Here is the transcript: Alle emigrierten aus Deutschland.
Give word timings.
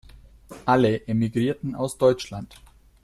Alle 0.65 1.07
emigrierten 1.07 1.75
aus 1.75 1.99
Deutschland. 1.99 2.55